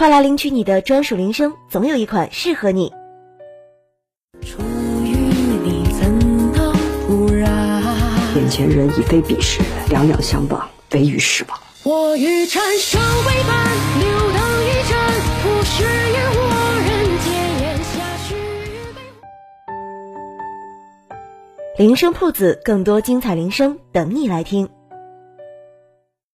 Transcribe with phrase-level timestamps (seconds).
[0.00, 2.90] 快来领取你的专属铃声总有一款适合你。
[4.40, 4.62] 初
[5.04, 5.14] 遇
[5.62, 6.72] 你怎能
[7.06, 7.84] 不染
[8.34, 9.60] 眼前人已非彼时
[9.90, 13.68] 两两相望唯余失望我与蝉声为伴
[13.98, 14.98] 留灯一盏
[15.42, 16.40] 不识烟火
[16.80, 16.88] 人
[17.20, 17.28] 间
[17.60, 18.34] 咽下须
[21.76, 24.70] 铃声铺子更多精彩铃声等你来听。